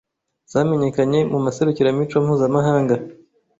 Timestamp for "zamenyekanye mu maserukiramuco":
0.51-2.15